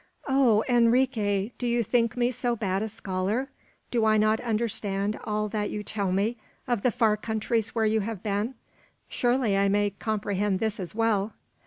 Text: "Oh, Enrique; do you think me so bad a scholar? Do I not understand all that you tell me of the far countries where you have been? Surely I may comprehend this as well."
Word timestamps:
"Oh, 0.27 0.63
Enrique; 0.67 1.51
do 1.59 1.67
you 1.67 1.83
think 1.83 2.17
me 2.17 2.31
so 2.31 2.55
bad 2.55 2.81
a 2.81 2.89
scholar? 2.89 3.49
Do 3.91 4.03
I 4.03 4.17
not 4.17 4.39
understand 4.39 5.19
all 5.25 5.47
that 5.49 5.69
you 5.69 5.83
tell 5.83 6.11
me 6.11 6.37
of 6.67 6.81
the 6.81 6.89
far 6.89 7.15
countries 7.15 7.75
where 7.75 7.85
you 7.85 7.99
have 7.99 8.23
been? 8.23 8.55
Surely 9.09 9.55
I 9.55 9.69
may 9.69 9.91
comprehend 9.91 10.59
this 10.59 10.79
as 10.79 10.95
well." 10.95 11.33